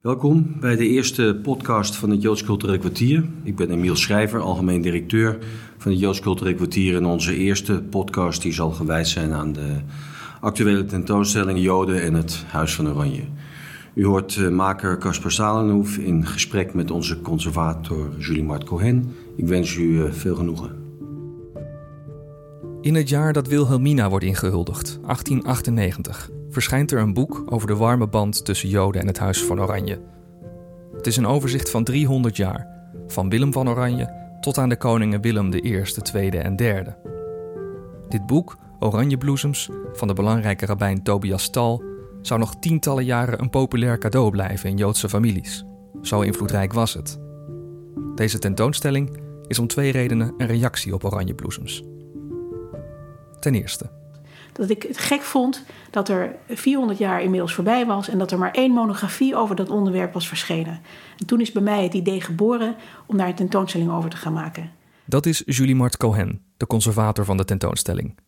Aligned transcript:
Welkom 0.00 0.56
bij 0.60 0.76
de 0.76 0.88
eerste 0.88 1.38
podcast 1.42 1.96
van 1.96 2.10
het 2.10 2.22
Joods 2.22 2.44
Cultureel 2.44 2.78
Kwartier. 2.78 3.24
Ik 3.42 3.56
ben 3.56 3.70
Emiel 3.70 3.96
Schrijver, 3.96 4.40
algemeen 4.40 4.82
directeur 4.82 5.38
van 5.78 5.90
het 5.90 6.00
Joods 6.00 6.20
Cultureel 6.20 6.54
Kwartier. 6.54 6.96
En 6.96 7.04
onze 7.04 7.36
eerste 7.36 7.82
podcast 7.82 8.42
die 8.42 8.52
zal 8.52 8.70
gewijd 8.70 9.08
zijn 9.08 9.32
aan 9.32 9.52
de 9.52 9.76
actuele 10.40 10.84
tentoonstelling 10.84 11.58
Joden 11.58 12.02
en 12.02 12.14
het 12.14 12.44
Huis 12.48 12.74
van 12.74 12.88
Oranje. 12.88 13.24
U 13.94 14.04
hoort 14.04 14.36
uh, 14.36 14.48
maker 14.48 14.98
Casper 14.98 15.32
Salenhoef 15.32 15.96
in 15.96 16.26
gesprek 16.26 16.74
met 16.74 16.90
onze 16.90 17.20
conservator 17.20 18.18
Julie 18.18 18.44
Mart 18.44 18.64
Cohen. 18.64 19.14
Ik 19.36 19.46
wens 19.46 19.76
u 19.76 19.82
uh, 19.82 20.12
veel 20.12 20.34
genoegen. 20.34 20.79
In 22.80 22.94
het 22.94 23.08
jaar 23.08 23.32
dat 23.32 23.46
Wilhelmina 23.46 24.08
wordt 24.08 24.24
ingehuldigd, 24.24 24.98
1898, 25.02 26.30
verschijnt 26.50 26.90
er 26.90 26.98
een 26.98 27.12
boek 27.12 27.42
over 27.46 27.66
de 27.66 27.76
warme 27.76 28.06
band 28.06 28.44
tussen 28.44 28.68
Joden 28.68 29.00
en 29.00 29.06
het 29.06 29.18
Huis 29.18 29.44
van 29.44 29.60
Oranje. 29.60 30.00
Het 30.96 31.06
is 31.06 31.16
een 31.16 31.26
overzicht 31.26 31.70
van 31.70 31.84
300 31.84 32.36
jaar, 32.36 32.68
van 33.06 33.28
Willem 33.28 33.52
van 33.52 33.68
Oranje 33.68 34.18
tot 34.40 34.58
aan 34.58 34.68
de 34.68 34.76
koningen 34.76 35.20
Willem 35.20 35.52
I, 35.52 35.82
II 36.14 36.28
en 36.28 36.56
III. 36.56 36.84
Dit 38.08 38.26
boek, 38.26 38.56
Oranjebloesems, 38.78 39.68
van 39.92 40.08
de 40.08 40.14
belangrijke 40.14 40.66
rabbijn 40.66 41.02
Tobias 41.02 41.50
Tal, 41.50 41.82
zou 42.22 42.40
nog 42.40 42.58
tientallen 42.58 43.04
jaren 43.04 43.40
een 43.40 43.50
populair 43.50 43.98
cadeau 43.98 44.30
blijven 44.30 44.70
in 44.70 44.76
Joodse 44.76 45.08
families. 45.08 45.64
Zo 46.02 46.20
invloedrijk 46.20 46.72
was 46.72 46.94
het. 46.94 47.18
Deze 48.14 48.38
tentoonstelling 48.38 49.18
is 49.46 49.58
om 49.58 49.66
twee 49.66 49.92
redenen 49.92 50.34
een 50.36 50.46
reactie 50.46 50.94
op 50.94 51.04
Oranjebloesems. 51.04 51.84
Ten 53.40 53.54
eerste. 53.54 53.90
Dat 54.52 54.70
ik 54.70 54.82
het 54.82 54.98
gek 54.98 55.20
vond 55.20 55.64
dat 55.90 56.08
er 56.08 56.34
400 56.48 56.98
jaar 56.98 57.22
inmiddels 57.22 57.54
voorbij 57.54 57.86
was 57.86 58.08
en 58.08 58.18
dat 58.18 58.30
er 58.30 58.38
maar 58.38 58.50
één 58.50 58.72
monografie 58.72 59.36
over 59.36 59.56
dat 59.56 59.70
onderwerp 59.70 60.12
was 60.12 60.28
verschenen. 60.28 60.80
En 61.18 61.26
toen 61.26 61.40
is 61.40 61.52
bij 61.52 61.62
mij 61.62 61.82
het 61.82 61.94
idee 61.94 62.20
geboren 62.20 62.74
om 63.06 63.16
daar 63.16 63.28
een 63.28 63.34
tentoonstelling 63.34 63.90
over 63.90 64.10
te 64.10 64.16
gaan 64.16 64.32
maken. 64.32 64.70
Dat 65.04 65.26
is 65.26 65.42
Julie 65.46 65.74
Mart 65.74 65.96
Cohen, 65.96 66.42
de 66.56 66.66
conservator 66.66 67.24
van 67.24 67.36
de 67.36 67.44
tentoonstelling. 67.44 68.18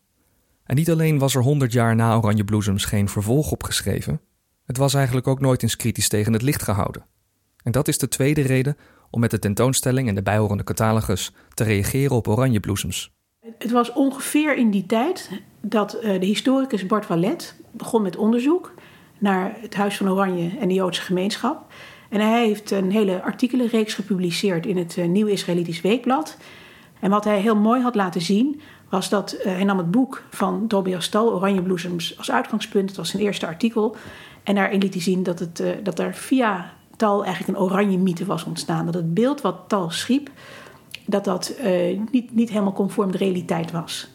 En 0.63 0.75
niet 0.75 0.91
alleen 0.91 1.19
was 1.19 1.35
er 1.35 1.41
100 1.41 1.71
jaar 1.71 1.95
na 1.95 2.15
Oranje 2.15 2.43
Bloesems 2.43 2.85
geen 2.85 3.09
vervolg 3.09 3.51
opgeschreven, 3.51 4.21
het 4.65 4.77
was 4.77 4.93
eigenlijk 4.93 5.27
ook 5.27 5.39
nooit 5.39 5.63
eens 5.63 5.75
kritisch 5.75 6.07
tegen 6.07 6.33
het 6.33 6.41
licht 6.41 6.63
gehouden. 6.63 7.05
En 7.63 7.71
dat 7.71 7.87
is 7.87 7.97
de 7.97 8.07
tweede 8.07 8.41
reden 8.41 8.77
om 9.09 9.19
met 9.19 9.31
de 9.31 9.39
tentoonstelling 9.39 10.07
en 10.07 10.15
de 10.15 10.23
bijhorende 10.23 10.63
catalogus 10.63 11.31
te 11.53 11.63
reageren 11.63 12.15
op 12.15 12.27
Oranje 12.27 12.59
Bloesems. 12.59 13.13
Het 13.57 13.71
was 13.71 13.93
ongeveer 13.93 14.55
in 14.55 14.71
die 14.71 14.85
tijd 14.85 15.29
dat 15.61 15.95
uh, 15.95 16.19
de 16.19 16.25
historicus 16.25 16.85
Bart 16.85 17.07
Wallet 17.07 17.55
begon 17.71 18.01
met 18.01 18.15
onderzoek 18.15 18.73
naar 19.17 19.55
het 19.59 19.75
Huis 19.75 19.97
van 19.97 20.09
Oranje 20.09 20.57
en 20.59 20.67
de 20.67 20.73
Joodse 20.73 21.01
gemeenschap. 21.01 21.73
En 22.09 22.19
hij 22.19 22.45
heeft 22.45 22.71
een 22.71 22.91
hele 22.91 23.21
artikelenreeks 23.21 23.93
gepubliceerd 23.93 24.65
in 24.65 24.77
het 24.77 24.97
uh, 24.97 25.05
Nieuw 25.05 25.27
Israëlitisch 25.27 25.81
Weekblad. 25.81 26.37
En 26.99 27.09
wat 27.09 27.23
hij 27.23 27.39
heel 27.39 27.55
mooi 27.55 27.81
had 27.81 27.95
laten 27.95 28.21
zien, 28.21 28.61
was 28.89 29.09
dat 29.09 29.35
uh, 29.37 29.43
hij 29.43 29.63
nam 29.63 29.77
het 29.77 29.91
boek 29.91 30.23
van 30.29 30.67
Tobias 30.67 31.09
Tal, 31.09 31.33
Oranjebloesems, 31.33 32.17
als 32.17 32.31
uitgangspunt. 32.31 32.89
Het 32.89 32.97
was 32.97 33.09
zijn 33.09 33.23
eerste 33.23 33.47
artikel. 33.47 33.95
En 34.43 34.55
daarin 34.55 34.79
liet 34.79 34.93
hij 34.93 35.03
zien 35.03 35.23
dat, 35.23 35.39
het, 35.39 35.63
dat 35.83 35.99
er 35.99 36.15
via 36.15 36.73
Tal 36.95 37.25
eigenlijk 37.25 37.57
een 37.57 37.63
oranje 37.63 37.97
mythe 37.97 38.25
was 38.25 38.43
ontstaan. 38.43 38.85
Dat 38.85 38.93
het 38.93 39.13
beeld 39.13 39.41
wat 39.41 39.55
Tal 39.67 39.89
schiep, 39.89 40.29
dat 41.05 41.23
dat 41.23 41.55
uh, 41.63 41.99
niet, 42.11 42.35
niet 42.35 42.49
helemaal 42.49 42.73
conform 42.73 43.11
de 43.11 43.17
realiteit 43.17 43.71
was. 43.71 44.11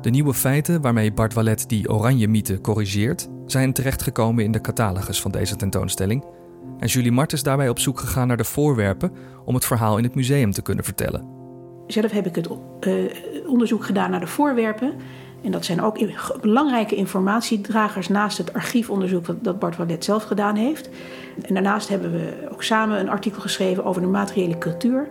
De 0.00 0.10
nieuwe 0.10 0.34
feiten 0.34 0.80
waarmee 0.80 1.12
Bart 1.12 1.34
Wallet 1.34 1.68
die 1.68 1.90
oranje 1.90 2.28
mythe 2.28 2.60
corrigeert, 2.60 3.28
zijn 3.46 3.72
terechtgekomen 3.72 4.44
in 4.44 4.52
de 4.52 4.60
catalogus 4.60 5.20
van 5.20 5.30
deze 5.30 5.56
tentoonstelling. 5.56 6.24
En 6.78 6.86
Julie 6.86 7.12
Mart 7.12 7.32
is 7.32 7.42
daarbij 7.42 7.68
op 7.68 7.78
zoek 7.78 8.00
gegaan 8.00 8.26
naar 8.26 8.36
de 8.36 8.44
voorwerpen 8.44 9.12
om 9.44 9.54
het 9.54 9.64
verhaal 9.64 9.98
in 9.98 10.04
het 10.04 10.14
museum 10.14 10.52
te 10.52 10.62
kunnen 10.62 10.84
vertellen. 10.84 11.36
Zelf 11.86 12.10
heb 12.10 12.26
ik 12.26 12.34
het 12.34 12.48
uh, 12.86 12.94
onderzoek 13.46 13.84
gedaan 13.84 14.10
naar 14.10 14.20
de 14.20 14.26
voorwerpen. 14.26 14.92
En 15.42 15.50
dat 15.50 15.64
zijn 15.64 15.82
ook 15.82 15.98
belangrijke 16.40 16.94
informatiedragers 16.94 18.08
naast 18.08 18.38
het 18.38 18.52
archiefonderzoek 18.52 19.26
dat 19.42 19.58
Bart 19.58 19.76
Wallet 19.76 20.04
zelf 20.04 20.22
gedaan 20.22 20.56
heeft. 20.56 20.88
En 21.42 21.54
daarnaast 21.54 21.88
hebben 21.88 22.12
we 22.12 22.48
ook 22.52 22.62
samen 22.62 23.00
een 23.00 23.08
artikel 23.08 23.40
geschreven 23.40 23.84
over 23.84 24.02
de 24.02 24.08
materiële 24.08 24.58
cultuur. 24.58 25.08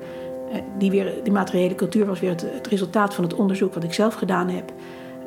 Eh, 0.52 0.62
die, 0.78 0.92
weer, 0.92 1.14
die 1.24 1.34
materiële 1.34 1.76
cultuur 1.76 2.06
was 2.06 2.20
weer 2.20 2.30
het, 2.30 2.68
resultaat 2.68 3.14
van 3.14 3.24
het 3.24 3.34
onderzoek 3.34 3.74
wat 3.74 3.84
ik 3.84 3.94
zelf 3.94 4.14
gedaan 4.14 4.50
heb. 4.50 4.74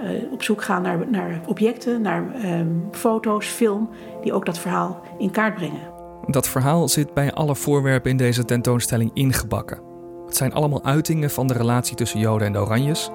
Uh, 0.03 0.33
op 0.33 0.43
zoek 0.43 0.63
gaan 0.63 0.83
naar, 0.83 1.11
naar 1.11 1.41
objecten, 1.47 2.03
naar 2.03 2.45
um, 2.45 2.89
foto's, 2.91 3.47
film, 3.47 3.91
die 4.23 4.33
ook 4.33 4.47
dat 4.47 4.59
verhaal 4.59 5.01
in 5.19 5.31
kaart 5.31 5.55
brengen. 5.55 5.81
Dat 6.27 6.49
verhaal 6.49 6.89
zit 6.89 7.15
bij 7.15 7.33
alle 7.33 7.57
voorwerpen 7.57 8.11
in 8.11 8.17
deze 8.17 8.45
tentoonstelling 8.45 9.11
ingebakken. 9.15 9.81
Het 10.27 10.37
zijn 10.37 10.53
allemaal 10.53 10.85
uitingen 10.85 11.31
van 11.31 11.47
de 11.47 11.55
relatie 11.55 11.97
tussen 11.97 12.21
Joden 12.21 12.47
en 12.47 12.53
de 12.53 12.59
Oranjes. 12.59 13.11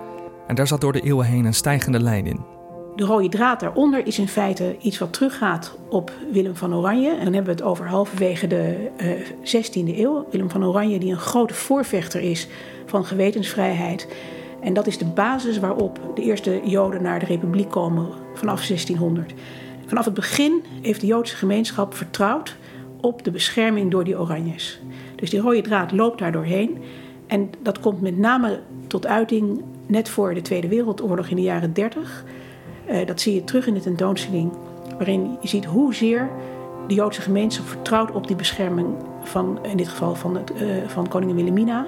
En 0.47 0.55
daar 0.55 0.67
zat 0.67 0.81
door 0.81 0.93
de 0.93 1.01
eeuwen 1.01 1.25
heen 1.25 1.45
een 1.45 1.53
stijgende 1.53 1.99
lijn 1.99 2.25
in. 2.25 2.54
De 2.95 3.05
rode 3.05 3.29
draad 3.29 3.59
daaronder 3.59 4.07
is 4.07 4.19
in 4.19 4.27
feite 4.27 4.75
iets 4.79 4.97
wat 4.97 5.13
teruggaat 5.13 5.77
op 5.89 6.11
Willem 6.31 6.55
van 6.55 6.75
Oranje. 6.75 7.09
En 7.09 7.23
dan 7.23 7.33
hebben 7.33 7.55
we 7.55 7.61
het 7.61 7.69
over 7.69 7.87
halverwege 7.87 8.47
de 8.47 8.89
uh, 9.01 9.11
eh, 9.11 9.63
16e 9.63 9.97
eeuw. 9.97 10.27
Willem 10.31 10.49
van 10.49 10.65
Oranje, 10.65 10.99
die 10.99 11.11
een 11.11 11.17
grote 11.17 11.53
voorvechter 11.53 12.21
is 12.21 12.47
van 12.85 13.05
gewetensvrijheid. 13.05 14.07
En 14.61 14.73
dat 14.73 14.87
is 14.87 14.97
de 14.97 15.05
basis 15.05 15.59
waarop 15.59 15.99
de 16.15 16.21
eerste 16.21 16.61
Joden 16.63 17.01
naar 17.01 17.19
de 17.19 17.25
Republiek 17.25 17.69
komen 17.69 18.07
vanaf 18.33 18.67
1600. 18.67 19.33
Vanaf 19.85 20.05
het 20.05 20.13
begin 20.13 20.63
heeft 20.81 21.01
de 21.01 21.07
Joodse 21.07 21.35
gemeenschap 21.35 21.93
vertrouwd 21.93 22.55
op 23.01 23.23
de 23.23 23.31
bescherming 23.31 23.91
door 23.91 24.03
die 24.03 24.19
Oranjes. 24.19 24.79
Dus 25.15 25.29
die 25.29 25.39
rode 25.39 25.61
draad 25.61 25.91
loopt 25.91 26.19
daar 26.19 26.31
doorheen. 26.31 26.77
En 27.27 27.49
dat 27.61 27.79
komt 27.79 28.01
met 28.01 28.17
name 28.17 28.59
tot 28.87 29.07
uiting 29.07 29.63
net 29.85 30.09
voor 30.09 30.33
de 30.33 30.41
Tweede 30.41 30.67
Wereldoorlog 30.67 31.27
in 31.27 31.35
de 31.35 31.41
jaren 31.41 31.73
30. 31.73 32.25
Uh, 32.89 33.05
dat 33.05 33.21
zie 33.21 33.33
je 33.33 33.43
terug 33.43 33.67
in 33.67 33.73
de 33.73 33.79
tentoonstelling, 33.79 34.51
waarin 34.97 35.37
je 35.41 35.47
ziet 35.47 35.65
hoezeer 35.65 36.29
de 36.87 36.93
Joodse 36.93 37.21
gemeenschap 37.21 37.65
vertrouwt 37.65 38.11
op 38.11 38.27
die 38.27 38.35
bescherming 38.35 38.87
van, 39.23 39.59
in 39.61 39.77
dit 39.77 39.87
geval 39.87 40.15
van, 40.15 40.35
het, 40.35 40.51
uh, 40.61 40.87
van 40.87 41.07
koningin 41.07 41.35
Wilhelmina. 41.35 41.87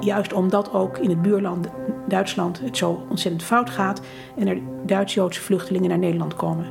Juist 0.00 0.32
omdat 0.32 0.72
ook 0.72 0.98
in 0.98 1.08
het 1.08 1.22
buurland 1.22 1.68
Duitsland 2.08 2.60
het 2.60 2.76
zo 2.76 3.06
ontzettend 3.08 3.44
fout 3.44 3.70
gaat 3.70 4.00
en 4.36 4.46
er 4.46 4.58
Duits-Joodse 4.86 5.40
vluchtelingen 5.40 5.88
naar 5.88 5.98
Nederland 5.98 6.34
komen. 6.36 6.66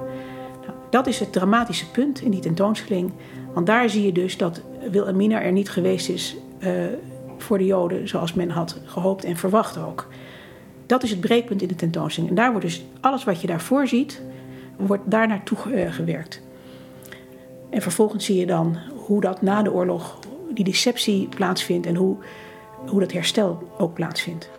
Nou, 0.61 0.73
dat 0.89 1.07
is 1.07 1.19
het 1.19 1.31
dramatische 1.31 1.91
punt 1.91 2.21
in 2.21 2.31
die 2.31 2.39
tentoonstelling. 2.39 3.11
Want 3.53 3.65
daar 3.65 3.89
zie 3.89 4.05
je 4.05 4.11
dus 4.11 4.37
dat 4.37 4.61
Wilhelmina 4.91 5.41
er 5.41 5.51
niet 5.51 5.69
geweest 5.69 6.09
is 6.09 6.35
uh, 6.59 6.69
voor 7.37 7.57
de 7.57 7.65
Joden 7.65 8.07
zoals 8.07 8.33
men 8.33 8.49
had 8.49 8.79
gehoopt 8.85 9.23
en 9.23 9.35
verwacht 9.35 9.77
ook. 9.77 10.07
Dat 10.85 11.03
is 11.03 11.09
het 11.09 11.19
breekpunt 11.19 11.61
in 11.61 11.67
de 11.67 11.75
tentoonstelling. 11.75 12.31
En 12.31 12.37
daar 12.37 12.51
wordt 12.51 12.65
dus 12.65 12.83
alles 13.01 13.23
wat 13.23 13.41
je 13.41 13.47
daarvoor 13.47 13.87
ziet, 13.87 14.21
wordt 14.77 15.03
daar 15.05 15.27
naartoe 15.27 15.57
uh, 15.67 15.93
gewerkt. 15.93 16.41
En 17.69 17.81
vervolgens 17.81 18.25
zie 18.25 18.37
je 18.37 18.45
dan 18.45 18.77
hoe 19.05 19.21
dat 19.21 19.41
na 19.41 19.61
de 19.61 19.71
oorlog, 19.71 20.19
die 20.53 20.63
deceptie 20.63 21.27
plaatsvindt 21.27 21.87
en 21.87 21.95
hoe, 21.95 22.17
hoe 22.87 22.99
dat 22.99 23.11
herstel 23.11 23.73
ook 23.77 23.93
plaatsvindt. 23.93 24.49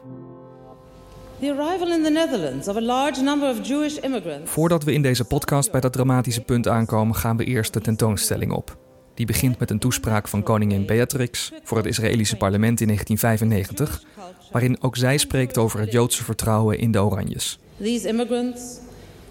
The 1.41 1.51
arrival 1.59 1.93
in 1.93 2.03
the 2.03 2.11
Netherlands 2.11 2.69
of 2.69 2.77
a 2.77 2.81
large 2.81 3.23
number 3.23 3.51
of 3.51 3.67
Jewish 3.67 3.97
immigrants. 3.97 4.51
Voordat 4.51 4.84
we 4.84 4.93
in 4.93 5.03
deze 5.03 5.25
podcast 5.25 5.71
bij 5.71 5.81
dat 5.81 5.93
dramatische 5.93 6.41
punt 6.41 6.69
aankomen, 6.69 7.15
gaan 7.15 7.37
we 7.37 7.45
eerst 7.45 7.73
de 7.73 7.81
tentoonstelling 7.81 8.53
op. 8.53 8.84
Die 9.15 9.27
begint 9.27 9.59
met 9.59 9.71
een 9.71 9.79
toespraak 9.79 10.29
van 10.29 10.43
koningin 10.43 10.87
Beatrix 10.87 11.53
voor 11.63 11.77
het 11.77 11.87
Israëlische 11.87 12.37
parlement 12.37 12.81
in 12.81 12.87
1995, 12.87 14.03
waarin 14.51 14.83
ook 14.83 14.97
zij 14.97 15.19
spreekt 15.19 15.59
over 15.59 15.81
het 15.81 15.93
Joodse 15.93 16.25
vertrouwen 16.25 16.79
in 16.79 16.93
de 16.93 17.03
Oranjes. 17.03 17.59
These 17.83 18.09
immigrants, 18.09 18.63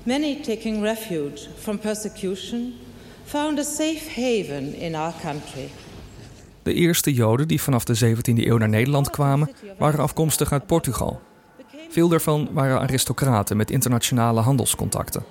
many 0.04 0.36
taking 0.42 0.82
refuge 0.82 1.48
from 1.60 1.80
persecution, 1.80 2.74
found 3.24 3.60
a 3.60 3.64
safe 3.64 4.10
haven 4.10 4.76
in 4.76 4.96
our 4.96 5.14
country. 5.22 5.70
De 6.64 6.74
eerste 6.74 7.14
Joden 7.14 7.48
die 7.48 7.62
vanaf 7.62 7.84
de 7.84 8.16
17e 8.16 8.22
eeuw 8.24 8.58
naar 8.58 8.70
Nederland 8.70 9.10
kwamen, 9.10 9.52
waren 9.78 10.00
afkomstig 10.00 10.52
uit 10.52 10.66
Portugal. 10.66 11.22
Veel 11.90 12.08
daarvan 12.08 12.50
waren 12.52 12.80
aristocraten 12.80 13.58
met 13.58 13.72
internationale 13.72 14.40
handelscontacten. 14.42 15.24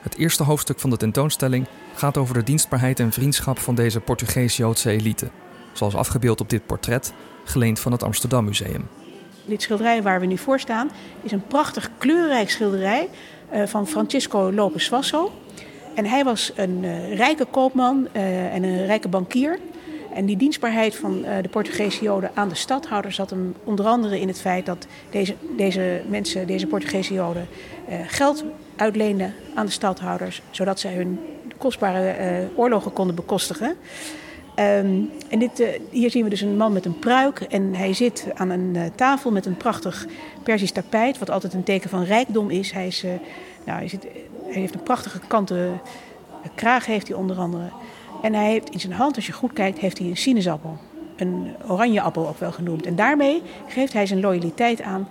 Het 0.00 0.16
eerste 0.16 0.42
hoofdstuk 0.42 0.80
van 0.80 0.90
de 0.90 0.96
tentoonstelling 0.96 1.66
gaat 1.94 2.16
over 2.16 2.34
de 2.34 2.42
dienstbaarheid 2.42 3.00
en 3.00 3.12
vriendschap 3.12 3.58
van 3.58 3.74
deze 3.74 4.00
Portugees-Joodse 4.00 4.90
elite, 4.90 5.28
zoals 5.72 5.94
afgebeeld 5.94 6.40
op 6.40 6.50
dit 6.50 6.66
portret, 6.66 7.12
geleend 7.44 7.80
van 7.80 7.92
het 7.92 8.02
Amsterdam 8.02 8.44
Museum. 8.44 8.88
Dit 9.44 9.62
schilderij 9.62 10.02
waar 10.02 10.20
we 10.20 10.26
nu 10.26 10.38
voor 10.38 10.60
staan 10.60 10.90
is 11.22 11.32
een 11.32 11.46
prachtig 11.46 11.90
kleurrijk 11.98 12.50
schilderij 12.50 13.08
uh, 13.54 13.66
van 13.66 13.86
Francisco 13.86 14.52
Lopes 14.52 14.88
Wasso. 14.88 15.32
En 15.94 16.06
hij 16.06 16.24
was 16.24 16.52
een 16.56 16.82
uh, 16.82 17.16
rijke 17.16 17.44
koopman 17.44 18.08
uh, 18.12 18.54
en 18.54 18.62
een 18.62 18.86
rijke 18.86 19.08
bankier. 19.08 19.58
En 20.14 20.26
die 20.26 20.36
dienstbaarheid 20.36 20.96
van 20.96 21.24
de 21.42 21.48
Portugese 21.48 22.02
Joden 22.02 22.30
aan 22.34 22.48
de 22.48 22.54
stadhouders 22.54 23.16
zat 23.16 23.30
hem 23.30 23.54
onder 23.64 23.86
andere 23.86 24.20
in 24.20 24.28
het 24.28 24.40
feit 24.40 24.66
dat 24.66 24.86
deze, 25.10 25.34
deze 25.56 26.02
mensen, 26.08 26.46
deze 26.46 26.66
Portugese 26.66 27.14
Joden, 27.14 27.48
geld 28.06 28.44
uitleenden 28.76 29.34
aan 29.54 29.66
de 29.66 29.72
stadhouders, 29.72 30.42
zodat 30.50 30.80
zij 30.80 30.94
hun 30.94 31.18
kostbare 31.60 32.48
oorlogen 32.54 32.92
konden 32.92 33.14
bekostigen. 33.14 33.76
Ehm, 34.54 35.00
en 35.28 35.38
dit, 35.38 35.64
hier 35.90 36.10
zien 36.10 36.24
we 36.24 36.30
dus 36.30 36.40
een 36.40 36.56
man 36.56 36.72
met 36.72 36.84
een 36.84 36.98
pruik. 36.98 37.40
En 37.40 37.74
hij 37.74 37.92
zit 37.92 38.26
aan 38.34 38.50
een 38.50 38.76
tafel 38.94 39.30
met 39.30 39.46
een 39.46 39.56
prachtig 39.56 40.06
Persisch 40.42 40.72
tapijt. 40.72 41.18
Wat 41.18 41.30
altijd 41.30 41.54
een 41.54 41.62
teken 41.62 41.90
van 41.90 42.04
rijkdom 42.04 42.50
is. 42.50 42.72
Hij, 42.72 42.86
is, 42.86 43.02
nou, 43.64 43.78
hij, 43.78 43.88
zit, 43.88 44.06
heeft 44.46 44.74
een 44.74 44.82
prachtige 44.82 45.20
kanten 45.26 45.80
kraag 46.54 46.86
heeft 46.86 47.08
hij 47.08 47.16
onder 47.16 47.36
andere. 47.36 47.64
En 48.22 48.34
hij 48.34 48.50
heeft 48.50 48.70
in 48.70 48.80
zijn 48.80 48.92
hand, 48.92 49.16
als 49.16 49.26
je 49.26 49.32
goed 49.32 49.52
kijkt, 49.52 49.78
heeft 49.78 49.98
hij 49.98 50.06
een 50.06 50.16
sinaasappel. 50.16 50.76
Een 51.16 51.54
oranje 51.68 52.00
appel 52.00 52.28
ook 52.28 52.38
wel 52.38 52.52
genoemd. 52.52 52.86
En 52.86 52.96
daarmee 52.96 53.42
geeft 53.66 53.92
hij 53.92 54.06
zijn 54.06 54.20
loyaliteit 54.20 54.82
aan, 54.82 55.08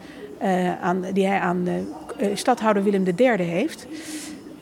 aan 0.81 1.05
die 1.13 1.25
hij 1.25 1.39
aan 1.39 1.67
stadhouder 2.33 2.83
Willem 2.83 3.05
III 3.15 3.43
heeft. 3.43 3.87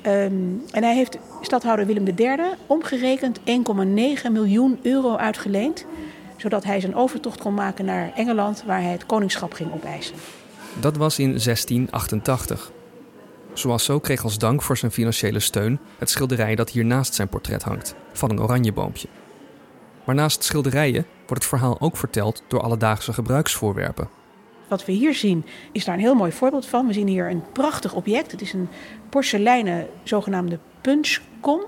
Um, 0.07 0.63
en 0.71 0.83
hij 0.83 0.95
heeft 0.95 1.17
stadhouder 1.41 1.85
Willem 1.85 2.07
III 2.07 2.39
omgerekend 2.67 3.39
1,9 3.39 3.43
miljoen 4.31 4.79
euro 4.81 5.15
uitgeleend. 5.15 5.85
Zodat 6.37 6.63
hij 6.63 6.79
zijn 6.79 6.95
overtocht 6.95 7.39
kon 7.39 7.53
maken 7.53 7.85
naar 7.85 8.11
Engeland, 8.15 8.63
waar 8.65 8.81
hij 8.81 8.91
het 8.91 9.05
koningschap 9.05 9.53
ging 9.53 9.73
opeisen. 9.73 10.15
Dat 10.79 10.97
was 10.97 11.19
in 11.19 11.29
1688. 11.29 12.71
Zoals 13.53 13.83
zo 13.83 13.99
kreeg 13.99 14.23
als 14.23 14.37
dank 14.37 14.61
voor 14.61 14.77
zijn 14.77 14.91
financiële 14.91 15.39
steun 15.39 15.79
het 15.97 16.09
schilderij 16.09 16.55
dat 16.55 16.69
hier 16.69 16.85
naast 16.85 17.13
zijn 17.13 17.27
portret 17.27 17.63
hangt, 17.63 17.95
van 18.11 18.29
een 18.29 18.41
oranjeboompje. 18.41 19.07
Maar 20.03 20.15
naast 20.15 20.43
schilderijen 20.43 21.05
wordt 21.15 21.43
het 21.43 21.45
verhaal 21.45 21.79
ook 21.79 21.97
verteld 21.97 22.43
door 22.47 22.61
alledaagse 22.61 23.13
gebruiksvoorwerpen. 23.13 24.09
Wat 24.67 24.85
we 24.85 24.91
hier 24.91 25.13
zien 25.13 25.45
is 25.71 25.85
daar 25.85 25.95
een 25.95 26.01
heel 26.01 26.15
mooi 26.15 26.31
voorbeeld 26.31 26.65
van. 26.65 26.87
We 26.87 26.93
zien 26.93 27.07
hier 27.07 27.29
een 27.29 27.43
prachtig 27.51 27.93
object. 27.93 28.31
Het 28.31 28.41
is 28.41 28.53
een 28.53 28.69
porseleinen 29.09 29.87
zogenaamde 30.03 30.59
punchkom 30.81 31.61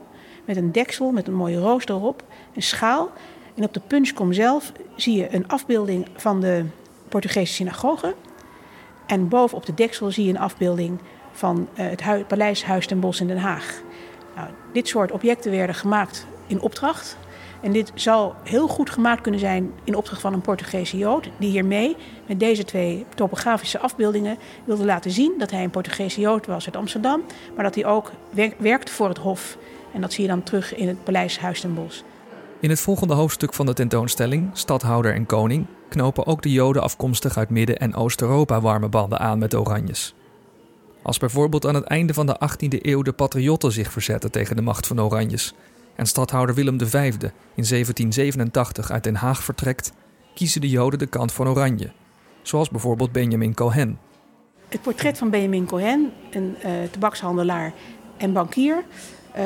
met 0.45 0.57
een 0.57 0.71
deksel 0.71 1.11
met 1.11 1.27
een 1.27 1.33
mooie 1.33 1.59
roos 1.59 1.85
erop, 1.85 2.23
een 2.55 2.61
schaal. 2.61 3.11
En 3.55 3.63
op 3.63 3.73
de 3.73 3.81
punchkom 3.87 4.33
zelf 4.33 4.71
zie 4.95 5.17
je 5.17 5.35
een 5.35 5.47
afbeelding 5.47 6.07
van 6.15 6.39
de 6.39 6.65
Portugese 7.09 7.53
synagoge. 7.53 8.15
En 9.05 9.27
boven 9.27 9.57
op 9.57 9.65
de 9.65 9.73
deksel 9.73 10.11
zie 10.11 10.25
je 10.25 10.29
een 10.29 10.39
afbeelding 10.39 10.99
van 11.31 11.67
uh, 11.73 11.85
het 11.89 12.27
Paleis 12.27 12.63
Huis 12.63 12.87
ten 12.87 12.99
Bosch 12.99 13.21
in 13.21 13.27
Den 13.27 13.37
Haag. 13.37 13.81
Nou, 14.35 14.47
dit 14.73 14.87
soort 14.87 15.11
objecten 15.11 15.51
werden 15.51 15.75
gemaakt 15.75 16.27
in 16.47 16.61
opdracht. 16.61 17.17
En 17.61 17.71
dit 17.71 17.91
zou 17.93 18.33
heel 18.43 18.67
goed 18.67 18.89
gemaakt 18.89 19.21
kunnen 19.21 19.39
zijn 19.39 19.71
in 19.83 19.95
opdracht 19.95 20.21
van 20.21 20.33
een 20.33 20.41
Portugese 20.41 20.97
Jood, 20.97 21.29
die 21.37 21.49
hiermee 21.49 21.95
met 22.27 22.39
deze 22.39 22.63
twee 22.63 23.05
topografische 23.15 23.79
afbeeldingen 23.79 24.37
wilde 24.65 24.85
laten 24.85 25.11
zien 25.11 25.33
dat 25.37 25.51
hij 25.51 25.63
een 25.63 25.69
Portugese 25.69 26.19
Jood 26.19 26.45
was 26.45 26.65
uit 26.65 26.75
Amsterdam, 26.75 27.21
maar 27.55 27.63
dat 27.63 27.75
hij 27.75 27.85
ook 27.85 28.11
werkte 28.57 28.91
voor 28.91 29.07
het 29.07 29.17
Hof. 29.17 29.57
En 29.93 30.01
dat 30.01 30.13
zie 30.13 30.23
je 30.23 30.29
dan 30.29 30.43
terug 30.43 30.75
in 30.75 30.87
het 30.87 31.03
Paleis 31.03 31.39
Huis 31.39 31.61
ten 31.61 31.73
Bosch. 31.73 32.01
In 32.59 32.69
het 32.69 32.79
volgende 32.79 33.13
hoofdstuk 33.13 33.53
van 33.53 33.65
de 33.65 33.73
tentoonstelling, 33.73 34.49
Stadhouder 34.53 35.13
en 35.13 35.25
Koning, 35.25 35.65
knopen 35.89 36.25
ook 36.25 36.41
de 36.41 36.51
Joden 36.51 36.81
afkomstig 36.81 37.37
uit 37.37 37.49
Midden- 37.49 37.77
en 37.77 37.95
Oost-Europa 37.95 38.61
warme 38.61 38.89
banden 38.89 39.19
aan 39.19 39.39
met 39.39 39.51
de 39.51 39.59
Oranjes. 39.59 40.13
Als 41.01 41.17
bijvoorbeeld 41.17 41.65
aan 41.65 41.75
het 41.75 41.83
einde 41.83 42.13
van 42.13 42.25
de 42.25 42.39
18e 42.39 42.77
eeuw 42.81 43.01
de 43.01 43.11
patriotten 43.11 43.71
zich 43.71 43.91
verzetten 43.91 44.31
tegen 44.31 44.55
de 44.55 44.61
macht 44.61 44.87
van 44.87 45.01
Oranjes 45.01 45.53
en 45.99 46.05
stadhouder 46.05 46.55
Willem 46.55 46.79
V 46.79 46.93
in 46.93 47.65
1787 47.65 48.91
uit 48.91 49.03
Den 49.03 49.15
Haag 49.15 49.43
vertrekt, 49.43 49.93
kiezen 50.33 50.61
de 50.61 50.69
Joden 50.69 50.99
de 50.99 51.05
kant 51.05 51.31
van 51.31 51.47
Oranje, 51.47 51.91
zoals 52.41 52.69
bijvoorbeeld 52.69 53.11
Benjamin 53.11 53.53
Cohen. 53.53 53.99
Het 54.69 54.81
portret 54.81 55.17
van 55.17 55.29
Benjamin 55.29 55.65
Cohen, 55.65 56.11
een 56.31 56.55
uh, 56.65 56.71
tabakshandelaar 56.91 57.73
en 58.17 58.33
bankier, 58.33 58.83
uh, 59.37 59.43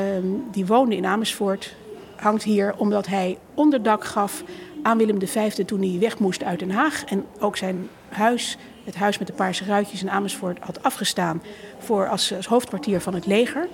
die 0.52 0.66
woonde 0.66 0.96
in 0.96 1.06
Amersfoort, 1.06 1.76
hangt 2.16 2.44
hier 2.44 2.76
omdat 2.78 3.08
hij 3.08 3.38
onderdak 3.54 4.06
gaf 4.06 4.44
aan 4.84 4.98
Willem 4.98 5.28
V 5.28 5.54
toen 5.66 5.82
hij 5.82 6.00
weg 6.00 6.20
moest 6.20 6.44
uit 6.44 6.60
Den 6.60 6.72
Haag 6.72 7.04
en 7.04 7.26
ook 7.40 7.58
zijn 7.58 7.90
huis 8.10 8.58
het 8.84 8.96
huis 8.96 9.18
met 9.18 9.28
de 9.28 9.34
paarse 9.34 9.66
ruitjes 9.66 10.02
in 10.02 10.10
Amersfoort 10.10 10.60
had 10.60 10.84
afgestaan 10.84 11.42
voor 11.80 12.08
als 12.08 12.34
hoofdkwartier 12.48 13.02
van 13.02 13.14
het 13.14 13.26
leger. 13.26 13.68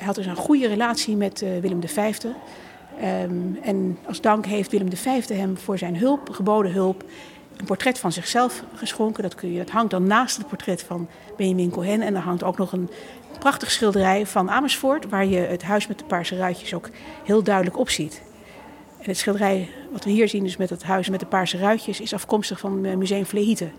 Hij 0.00 0.08
had 0.08 0.16
dus 0.16 0.26
een 0.26 0.36
goede 0.36 0.66
relatie 0.66 1.16
met 1.16 1.42
uh, 1.42 1.58
Willem 1.60 1.88
V. 1.88 2.14
Um, 2.24 3.58
en 3.62 3.98
als 4.06 4.20
dank 4.20 4.46
heeft 4.46 4.70
Willem 4.70 4.96
V 4.96 5.28
hem 5.28 5.58
voor 5.58 5.78
zijn 5.78 5.96
hulp, 5.96 6.30
geboden 6.30 6.72
hulp, 6.72 7.04
een 7.56 7.64
portret 7.64 7.98
van 7.98 8.12
zichzelf 8.12 8.64
geschonken. 8.74 9.22
Dat, 9.22 9.34
kun 9.34 9.52
je, 9.52 9.58
dat 9.58 9.70
hangt 9.70 9.90
dan 9.90 10.06
naast 10.06 10.36
het 10.36 10.48
portret 10.48 10.82
van 10.82 11.08
Benjamin 11.36 11.70
Cohen. 11.70 12.00
En 12.00 12.14
er 12.14 12.22
hangt 12.22 12.42
ook 12.42 12.58
nog 12.58 12.72
een 12.72 12.90
prachtig 13.38 13.70
schilderij 13.70 14.26
van 14.26 14.50
Amersfoort, 14.50 15.08
waar 15.08 15.26
je 15.26 15.38
het 15.38 15.62
huis 15.62 15.86
met 15.86 15.98
de 15.98 16.04
paarse 16.04 16.36
ruitjes 16.36 16.74
ook 16.74 16.88
heel 17.24 17.42
duidelijk 17.42 17.78
op 17.78 17.90
ziet. 17.90 18.22
En 18.98 19.06
het 19.06 19.18
schilderij 19.18 19.68
wat 19.92 20.04
we 20.04 20.10
hier 20.10 20.28
zien, 20.28 20.42
dus 20.42 20.56
met 20.56 20.70
het 20.70 20.82
huis 20.82 21.08
met 21.08 21.20
de 21.20 21.26
paarse 21.26 21.58
ruitjes, 21.58 22.00
is 22.00 22.14
afkomstig 22.14 22.58
van 22.58 22.84
het 22.84 22.98
Museum 22.98 23.26
Vlehite. 23.26 23.70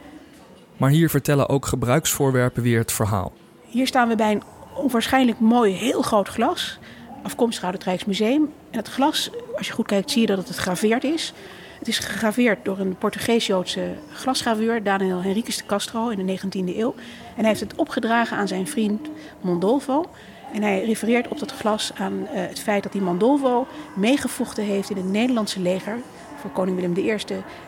Maar 0.78 0.90
hier 0.90 1.10
vertellen 1.10 1.50
ook 1.50 1.66
gebruiksvoorwerpen 1.66 2.64
weer 2.64 2.80
het 2.80 2.92
verhaal. 2.92 3.32
Hier 3.68 3.88
staan 3.88 4.08
we 4.08 4.16
bij 4.16 4.32
een 4.32 4.44
onwaarschijnlijk 4.76 5.40
mooi, 5.40 5.74
heel 5.74 6.02
groot 6.02 6.28
glas. 6.28 6.80
Afkomstig 7.24 7.64
uit 7.64 7.74
het 7.74 7.84
Rijksmuseum. 7.84 8.54
En 8.70 8.78
het 8.78 8.88
glas, 8.88 9.30
als 9.58 9.68
je 9.68 9.74
goed 9.74 9.86
kijkt, 9.86 10.12
zie 10.12 10.22
je 10.22 10.28
dat 10.28 10.38
het 10.38 10.58
gegraveerd 10.58 11.04
is. 11.04 11.34
Het 11.80 11.88
is 11.88 12.00
gegraveerd 12.00 12.66
door 12.66 12.80
een 12.80 12.98
Portugees-Joodse 12.98 13.94
glasgraveur, 14.12 14.84
Daniel 14.84 15.22
Henriques 15.22 15.58
de 15.58 15.66
Castro, 15.66 16.10
in 16.10 16.26
de 16.26 16.40
19e 16.40 16.78
eeuw. 16.78 16.96
En 17.36 17.40
hij 17.40 17.48
heeft 17.48 17.60
het 17.60 17.76
opgedragen 17.76 18.38
aan 18.38 18.48
zijn 18.48 18.68
vriend 18.68 19.10
Mondolfo. 19.42 20.06
En 20.54 20.62
hij 20.62 20.86
refereert 20.86 21.28
op 21.28 21.40
dat 21.40 21.52
glas 21.52 21.92
aan 21.98 22.14
uh, 22.14 22.28
het 22.32 22.60
feit 22.60 22.84
dat 22.84 22.92
die 22.92 23.02
Mondolfo 23.02 23.68
meegevochten 23.96 24.64
heeft 24.64 24.90
in 24.90 24.98
het 24.98 25.12
Nederlandse 25.12 25.60
leger 25.60 25.98
voor 26.36 26.52
koning 26.52 26.76
Willem 26.76 26.98
I 26.98 27.18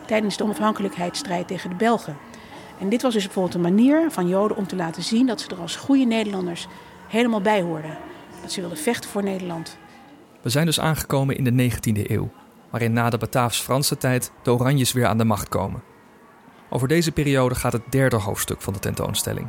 tijdens 0.06 0.38
de 0.38 0.44
onafhankelijkheidsstrijd 0.44 1.48
tegen 1.48 1.70
de 1.70 1.76
Belgen. 1.76 2.18
En 2.80 2.90
dit 2.90 3.02
was 3.02 3.14
dus 3.14 3.24
bijvoorbeeld 3.24 3.56
een 3.56 3.62
manier 3.62 4.12
van 4.12 4.28
Joden 4.28 4.58
om 4.58 4.68
te 4.68 4.76
laten 4.76 5.04
zien 5.04 5.26
dat 5.26 5.42
ze 5.42 5.50
er 5.50 5.62
als 5.62 5.76
goede 5.76 6.04
Nederlanders 6.04 6.68
helemaal 7.13 7.42
bij 7.42 7.62
hoorden. 7.62 7.98
Dat 8.42 8.51
ze 8.51 8.60
wilden 8.60 8.77
vechten 8.77 9.10
voor 9.10 9.24
Nederland. 9.24 9.77
We 10.42 10.50
zijn 10.50 10.65
dus 10.65 10.80
aangekomen 10.80 11.38
in 11.38 11.44
de 11.44 11.71
19e 11.71 12.10
eeuw, 12.12 12.30
waarin 12.69 12.94
na 12.94 13.10
de 13.10 13.18
Bataafs-Franse 13.18 13.98
tijd 13.98 14.31
de 14.44 14.51
Oranjes 14.51 14.92
weer 14.92 15.06
aan 15.06 15.18
de 15.18 15.24
macht 15.24 15.50
komen. 15.50 15.83
Over 16.69 16.88
deze 16.88 17.12
periode 17.12 17.56
gaat 17.56 17.74
het 17.74 17.81
derde 17.89 18.15
hoofdstuk 18.15 18.62
van 18.62 18.74
de 18.74 18.80
tentoonstelling. 18.80 19.48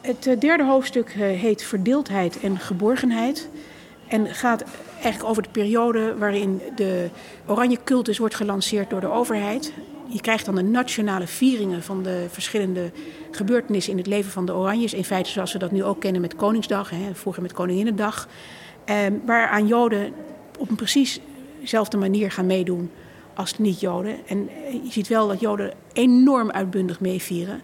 Het 0.00 0.26
eh, 0.26 0.40
derde 0.40 0.64
hoofdstuk 0.64 1.08
eh, 1.08 1.20
heet 1.20 1.62
Verdeeldheid 1.62 2.40
en 2.40 2.58
Geborgenheid. 2.58 3.48
En 4.08 4.26
gaat 4.26 4.64
eigenlijk 4.94 5.24
over 5.24 5.42
de 5.42 5.48
periode 5.48 6.16
waarin 6.18 6.62
de 6.74 7.10
oranje 7.46 7.78
cultus 7.84 8.18
wordt 8.18 8.34
gelanceerd 8.34 8.90
door 8.90 9.00
de 9.00 9.10
overheid 9.10 9.72
je 10.08 10.20
krijgt 10.20 10.44
dan 10.44 10.54
de 10.54 10.62
nationale 10.62 11.26
vieringen 11.26 11.82
van 11.82 12.02
de 12.02 12.26
verschillende 12.30 12.90
gebeurtenissen 13.30 13.92
in 13.92 13.98
het 13.98 14.06
leven 14.06 14.30
van 14.30 14.46
de 14.46 14.54
Oranjes. 14.54 14.94
In 14.94 15.04
feite 15.04 15.30
zoals 15.30 15.52
we 15.52 15.58
dat 15.58 15.70
nu 15.70 15.84
ook 15.84 16.00
kennen 16.00 16.20
met 16.20 16.36
Koningsdag, 16.36 16.90
hè, 16.90 17.14
vroeger 17.14 17.42
met 17.42 17.52
Koninginnedag. 17.52 18.28
Eh, 18.84 18.96
waaraan 19.26 19.66
Joden 19.66 20.12
op 20.58 20.70
een 20.70 20.76
precies 20.76 21.20
dezelfde 21.60 21.96
manier 21.96 22.30
gaan 22.30 22.46
meedoen 22.46 22.90
als 23.34 23.56
de 23.56 23.62
niet-Joden. 23.62 24.16
En 24.26 24.48
je 24.84 24.90
ziet 24.90 25.08
wel 25.08 25.28
dat 25.28 25.40
Joden 25.40 25.72
enorm 25.92 26.50
uitbundig 26.50 27.00
meevieren 27.00 27.60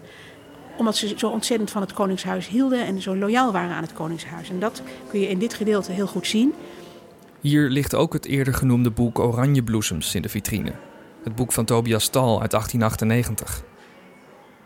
omdat 0.77 0.97
ze 0.97 1.15
zo 1.17 1.29
ontzettend 1.29 1.71
van 1.71 1.83
het 1.83 1.93
Koningshuis 1.93 2.49
hielden 2.49 2.87
en 2.87 3.03
zo 3.03 3.17
loyaal 3.17 3.53
waren 3.53 3.75
aan 3.75 3.83
het 3.83 3.93
Koningshuis. 3.93 4.51
En 4.51 4.61
dat 4.61 4.83
kun 5.11 5.21
je 5.21 5.29
in 5.29 5.39
dit 5.39 5.55
gedeelte 5.55 5.93
heel 5.93 6.07
goed 6.07 6.27
zien. 6.27 6.55
Hier 7.41 7.69
ligt 7.69 7.95
ook 7.95 8.13
het 8.13 8.27
eerder 8.27 8.55
genoemde 8.55 8.91
boek 8.91 9.19
Oranje 9.19 9.63
Bloesems 9.63 10.15
in 10.15 10.23
de 10.23 10.29
vitrine 10.29 10.73
het 11.25 11.35
boek 11.35 11.53
van 11.53 11.65
Tobias 11.65 12.05
Stahl 12.05 12.41
uit 12.41 12.51
1898. 12.51 13.63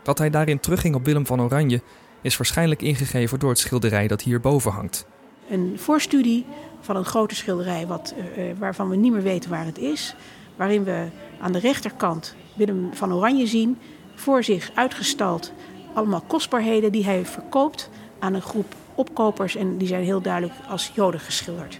Dat 0.03 0.17
hij 0.17 0.29
daarin 0.29 0.59
terugging 0.59 0.95
op 0.95 1.05
Willem 1.05 1.25
van 1.25 1.41
Oranje 1.41 1.81
is 2.21 2.37
waarschijnlijk 2.37 2.81
ingegeven 2.81 3.39
door 3.39 3.49
het 3.49 3.59
schilderij 3.59 4.07
dat 4.07 4.21
hierboven 4.21 4.71
hangt. 4.71 5.05
Een 5.49 5.73
voorstudie 5.75 6.45
van 6.81 6.95
een 6.95 7.05
grote 7.05 7.35
schilderij 7.35 7.87
wat, 7.87 8.13
uh, 8.17 8.43
waarvan 8.57 8.89
we 8.89 8.95
niet 8.95 9.11
meer 9.11 9.21
weten 9.21 9.49
waar 9.49 9.65
het 9.65 9.77
is. 9.77 10.15
Waarin 10.55 10.83
we 10.83 11.07
aan 11.41 11.51
de 11.51 11.59
rechterkant 11.59 12.35
Willem 12.53 12.89
van 12.93 13.13
Oranje 13.13 13.47
zien, 13.47 13.77
voor 14.15 14.43
zich 14.43 14.71
uitgestald 14.73 15.53
allemaal 15.93 16.23
kostbaarheden 16.27 16.91
die 16.91 17.05
hij 17.05 17.25
verkoopt 17.25 17.89
aan 18.19 18.33
een 18.33 18.41
groep 18.41 18.75
opkopers. 18.95 19.55
En 19.55 19.77
die 19.77 19.87
zijn 19.87 20.03
heel 20.03 20.21
duidelijk 20.21 20.53
als 20.69 20.91
Joden 20.95 21.19
geschilderd. 21.19 21.79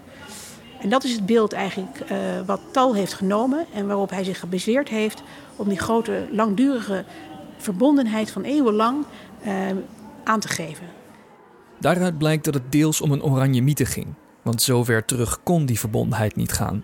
En 0.88 0.94
dat 0.94 1.04
is 1.04 1.14
het 1.14 1.26
beeld 1.26 1.54
eigenlijk 1.54 2.00
uh, 2.12 2.18
wat 2.46 2.60
Tal 2.72 2.96
heeft 2.96 3.14
genomen 3.14 3.66
en 3.74 3.88
waarop 3.88 4.10
hij 4.10 4.24
zich 4.24 4.40
gebaseerd 4.40 4.90
heeft 4.90 5.24
om 5.56 5.70
die 5.70 5.80
grote 5.80 6.28
langdurige 6.32 7.06
verbondenheid 7.58 8.32
van 8.32 8.44
eeuwenlang 8.44 9.06
uh, 9.46 9.52
aan 10.24 10.40
te 10.40 10.48
geven. 10.48 10.86
Daaruit 11.80 12.18
blijkt 12.18 12.46
dat 12.46 12.54
het 12.54 12.72
deels 12.72 13.02
om 13.02 13.12
een 13.12 13.24
oranje 13.24 13.62
mythe 13.62 13.86
ging, 13.86 14.08
want 14.42 14.62
zover 14.62 15.06
terug 15.06 15.44
kon 15.44 15.66
die 15.66 15.80
verbondenheid 15.80 16.36
niet 16.36 16.52
gaan. 16.52 16.84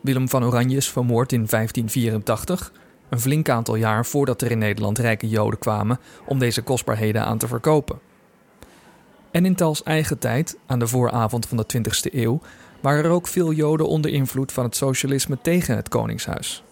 Willem 0.00 0.28
van 0.28 0.44
Oranje 0.44 0.76
is 0.76 0.90
vermoord 0.90 1.32
in 1.32 1.46
1584, 1.50 2.72
een 3.08 3.20
flink 3.20 3.48
aantal 3.48 3.74
jaar 3.74 4.06
voordat 4.06 4.42
er 4.42 4.50
in 4.50 4.58
Nederland 4.58 4.98
rijke 4.98 5.28
Joden 5.28 5.58
kwamen 5.58 5.98
om 6.26 6.38
deze 6.38 6.62
kostbaarheden 6.62 7.24
aan 7.24 7.38
te 7.38 7.48
verkopen. 7.48 7.98
En 9.30 9.44
in 9.44 9.54
Tals 9.54 9.82
eigen 9.82 10.18
tijd, 10.18 10.58
aan 10.66 10.78
de 10.78 10.86
vooravond 10.86 11.46
van 11.46 11.56
de 11.56 11.66
20e 11.78 12.14
eeuw, 12.14 12.40
waren 12.84 13.04
er 13.04 13.10
ook 13.10 13.26
veel 13.26 13.52
Joden 13.52 13.88
onder 13.88 14.10
invloed 14.10 14.52
van 14.52 14.64
het 14.64 14.76
socialisme 14.76 15.38
tegen 15.42 15.76
het 15.76 15.88
Koningshuis. 15.88 16.62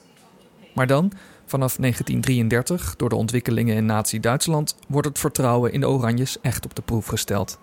Maar 0.74 0.86
dan, 0.86 1.12
vanaf 1.46 1.76
1933, 1.76 2.94
door 2.96 3.08
de 3.08 3.16
ontwikkelingen 3.16 3.76
in 3.76 3.86
Nazi-Duitsland, 3.86 4.76
wordt 4.88 5.08
het 5.08 5.18
vertrouwen 5.18 5.72
in 5.72 5.80
de 5.80 5.88
Oranjes 5.88 6.40
echt 6.40 6.64
op 6.64 6.74
de 6.74 6.82
proef 6.82 7.06
gesteld. 7.06 7.58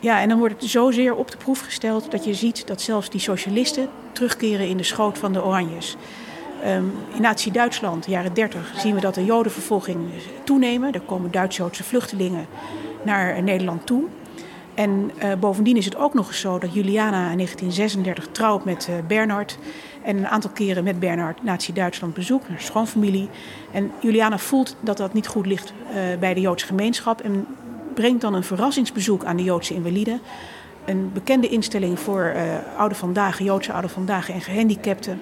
Ja, 0.00 0.20
en 0.20 0.28
dan 0.28 0.38
wordt 0.38 0.60
het 0.60 0.70
zozeer 0.70 1.14
op 1.14 1.30
de 1.30 1.36
proef 1.36 1.60
gesteld 1.60 2.10
dat 2.10 2.24
je 2.24 2.34
ziet 2.34 2.66
dat 2.66 2.80
zelfs 2.80 3.10
die 3.10 3.20
socialisten 3.20 3.88
terugkeren 4.12 4.68
in 4.68 4.76
de 4.76 4.82
schoot 4.82 5.18
van 5.18 5.32
de 5.32 5.44
Oranjes. 5.44 5.96
Um, 6.64 6.92
in 7.14 7.22
Nazi-Duitsland, 7.22 8.06
jaren 8.06 8.34
30, 8.34 8.72
zien 8.76 8.94
we 8.94 9.00
dat 9.00 9.14
de 9.14 9.24
Jodenvervolging 9.24 9.98
toenemen. 10.44 10.92
Er 10.92 11.00
komen 11.00 11.30
Duits-Joodse 11.30 11.84
vluchtelingen 11.84 12.46
naar 13.04 13.42
Nederland 13.42 13.86
toe. 13.86 14.04
En 14.74 15.10
uh, 15.22 15.32
bovendien 15.40 15.76
is 15.76 15.84
het 15.84 15.96
ook 15.96 16.14
nog 16.14 16.28
eens 16.28 16.40
zo 16.40 16.58
dat 16.58 16.74
Juliana 16.74 17.30
in 17.30 17.36
1936 17.36 18.28
trouwt 18.32 18.64
met 18.64 18.88
uh, 18.90 18.96
Bernhard. 19.06 19.58
En 20.02 20.16
een 20.16 20.28
aantal 20.28 20.50
keren 20.50 20.84
met 20.84 20.98
Bernhard 20.98 21.42
Nazi-Duitsland 21.42 22.14
bezoekt, 22.14 22.48
naar 22.48 22.60
schoonfamilie. 22.60 23.28
En 23.72 23.90
Juliana 24.00 24.38
voelt 24.38 24.76
dat 24.80 24.96
dat 24.96 25.12
niet 25.12 25.26
goed 25.26 25.46
ligt 25.46 25.72
uh, 25.88 26.18
bij 26.18 26.34
de 26.34 26.40
Joodse 26.40 26.66
gemeenschap. 26.66 27.20
En 27.20 27.46
brengt 27.94 28.20
dan 28.20 28.34
een 28.34 28.44
verrassingsbezoek 28.44 29.24
aan 29.24 29.36
de 29.36 29.42
Joodse 29.42 29.74
invaliden. 29.74 30.20
Een 30.84 31.10
bekende 31.12 31.48
instelling 31.48 31.98
voor 31.98 32.34
oude 32.76 32.94
vandaag, 32.94 33.38
Joodse 33.38 33.72
oude 33.72 33.88
vandaag 33.88 34.30
en 34.30 34.40
gehandicapten. 34.40 35.20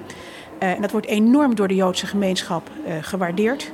en 0.58 0.80
dat 0.80 0.90
wordt 0.90 1.06
enorm 1.06 1.54
door 1.54 1.68
de 1.68 1.74
Joodse 1.74 2.06
gemeenschap 2.06 2.70
gewaardeerd 3.00 3.72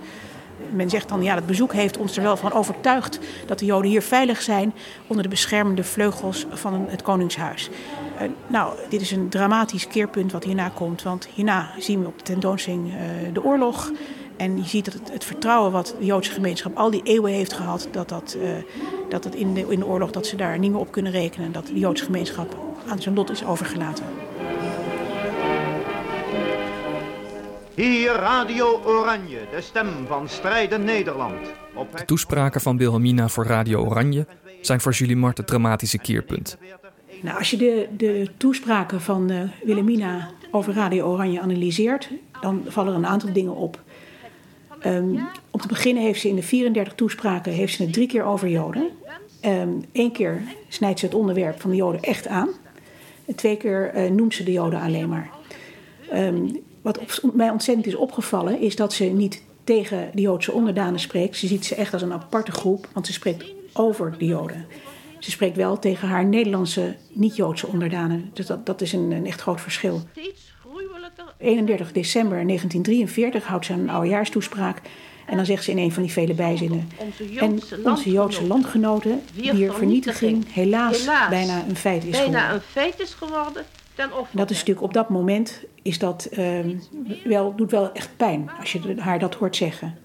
men 0.70 0.90
zegt 0.90 1.08
dan, 1.08 1.22
ja, 1.22 1.34
dat 1.34 1.46
bezoek 1.46 1.72
heeft 1.72 1.96
ons 1.96 2.16
er 2.16 2.22
wel 2.22 2.36
van 2.36 2.52
overtuigd 2.52 3.18
dat 3.46 3.58
de 3.58 3.64
Joden 3.64 3.90
hier 3.90 4.02
veilig 4.02 4.42
zijn 4.42 4.72
onder 5.06 5.22
de 5.22 5.30
beschermende 5.30 5.84
vleugels 5.84 6.46
van 6.50 6.86
het 6.88 7.02
Koningshuis. 7.02 7.70
Uh, 8.22 8.28
nou, 8.46 8.74
dit 8.88 9.00
is 9.00 9.10
een 9.10 9.28
dramatisch 9.28 9.86
keerpunt 9.86 10.32
wat 10.32 10.44
hierna 10.44 10.68
komt, 10.68 11.02
want 11.02 11.28
hierna 11.34 11.70
zien 11.78 12.00
we 12.00 12.06
op 12.06 12.18
de 12.18 12.24
tentoonstelling 12.24 12.86
uh, 12.86 12.94
de 13.32 13.44
oorlog. 13.44 13.92
En 14.36 14.56
je 14.56 14.64
ziet 14.64 14.84
dat 14.84 15.10
het, 15.12 15.24
vertrouwen 15.24 15.72
wat 15.72 15.94
de 15.98 16.04
Joodse 16.04 16.32
gemeenschap 16.32 16.76
al 16.76 16.90
die 16.90 17.02
eeuwen 17.02 17.32
heeft 17.32 17.52
gehad, 17.52 17.88
dat, 17.90 18.08
dat, 18.08 18.36
uh, 18.42 18.50
dat 19.08 19.24
het 19.24 19.34
in 19.34 19.54
de, 19.54 19.66
in 19.68 19.78
de 19.78 19.86
oorlog 19.86 20.10
dat 20.10 20.26
ze 20.26 20.36
daar 20.36 20.58
niet 20.58 20.70
meer 20.70 20.80
op 20.80 20.92
kunnen 20.92 21.12
rekenen. 21.12 21.46
En 21.46 21.52
dat 21.52 21.66
de 21.66 21.78
Joodse 21.78 22.04
gemeenschap 22.04 22.56
aan 22.88 23.02
zijn 23.02 23.14
lot 23.14 23.30
is 23.30 23.44
overgelaten. 23.44 24.04
Hier 27.78 28.12
Radio 28.12 28.80
Oranje, 28.84 29.38
de 29.50 29.60
stem 29.60 30.06
van 30.06 30.28
strijdend 30.28 30.84
Nederland. 30.84 31.34
De 31.96 32.04
toespraken 32.04 32.60
van 32.60 32.76
Wilhelmina 32.76 33.28
voor 33.28 33.46
Radio 33.46 33.84
Oranje 33.84 34.26
zijn 34.60 34.80
voor 34.80 34.92
Julie 34.92 35.16
Mart 35.16 35.36
het 35.36 35.46
dramatische 35.46 35.98
keerpunt. 35.98 36.58
Nou, 37.22 37.38
als 37.38 37.50
je 37.50 37.56
de, 37.56 37.88
de 37.96 38.28
toespraken 38.36 39.00
van 39.00 39.30
uh, 39.30 39.42
Wilhelmina 39.64 40.30
over 40.50 40.74
Radio 40.74 41.06
Oranje 41.06 41.40
analyseert, 41.40 42.10
dan 42.40 42.64
vallen 42.66 42.92
er 42.92 42.98
een 42.98 43.06
aantal 43.06 43.32
dingen 43.32 43.54
op. 43.54 43.80
Um, 44.86 45.28
om 45.50 45.60
te 45.60 45.68
beginnen 45.68 46.02
heeft 46.02 46.20
ze 46.20 46.28
in 46.28 46.36
de 46.36 46.42
34 46.42 46.94
toespraken 46.94 47.52
heeft 47.52 47.74
ze 47.74 47.82
het 47.82 47.92
drie 47.92 48.08
keer 48.08 48.24
over 48.24 48.48
Joden. 48.48 48.90
Eén 49.40 49.86
ehm, 49.92 50.10
keer 50.10 50.42
snijdt 50.68 50.98
ze 50.98 51.06
het 51.06 51.14
onderwerp 51.14 51.60
van 51.60 51.70
de 51.70 51.76
Joden 51.76 52.02
echt 52.02 52.26
aan. 52.26 52.48
En 53.26 53.34
twee 53.34 53.56
keer 53.56 53.94
uh, 53.94 54.10
noemt 54.10 54.34
ze 54.34 54.44
de 54.44 54.52
Joden 54.52 54.80
alleen 54.80 55.08
maar. 55.08 55.30
Um, 56.14 56.66
wat 56.82 57.20
mij 57.32 57.50
ontzettend 57.50 57.86
is 57.86 57.94
opgevallen, 57.94 58.60
is 58.60 58.76
dat 58.76 58.92
ze 58.92 59.04
niet 59.04 59.42
tegen 59.64 60.10
de 60.14 60.20
Joodse 60.20 60.52
onderdanen 60.52 61.00
spreekt. 61.00 61.36
Ze 61.36 61.46
ziet 61.46 61.64
ze 61.64 61.74
echt 61.74 61.92
als 61.92 62.02
een 62.02 62.12
aparte 62.12 62.52
groep, 62.52 62.88
want 62.92 63.06
ze 63.06 63.12
spreekt 63.12 63.44
over 63.72 64.14
de 64.18 64.24
Joden. 64.24 64.66
Ze 65.18 65.30
spreekt 65.30 65.56
wel 65.56 65.78
tegen 65.78 66.08
haar 66.08 66.24
Nederlandse 66.24 66.96
niet-Joodse 67.12 67.66
onderdanen. 67.66 68.30
Dus 68.32 68.46
dat, 68.46 68.66
dat 68.66 68.80
is 68.80 68.92
een, 68.92 69.10
een 69.10 69.26
echt 69.26 69.40
groot 69.40 69.60
verschil. 69.60 70.02
31 71.38 71.92
december 71.92 72.46
1943 72.46 73.44
houdt 73.44 73.64
ze 73.64 73.72
een 73.72 73.90
oudejaarstoespraak. 73.90 74.80
En 75.26 75.36
dan 75.36 75.46
zegt 75.46 75.64
ze 75.64 75.70
in 75.70 75.78
een 75.78 75.92
van 75.92 76.02
die 76.02 76.12
vele 76.12 76.34
bijzinnen. 76.34 76.90
En 77.36 77.60
onze 77.84 78.10
Joodse 78.10 78.46
landgenoten, 78.46 79.22
wier 79.34 79.72
vernietiging 79.72 80.52
helaas, 80.52 81.04
bijna 81.30 81.64
een 81.68 81.76
feit 81.76 82.04
is 82.04 82.16
geworden. 82.16 82.62
Dat 84.32 84.50
is 84.50 84.58
natuurlijk 84.58 84.86
op 84.86 84.92
dat 84.92 85.08
moment 85.08 85.64
is 85.82 85.98
dat, 85.98 86.28
uh, 86.38 86.58
wel, 87.24 87.54
doet 87.56 87.70
wel 87.70 87.92
echt 87.92 88.10
pijn 88.16 88.50
als 88.60 88.72
je 88.72 88.94
haar 88.98 89.18
dat 89.18 89.34
hoort 89.34 89.56
zeggen. 89.56 89.98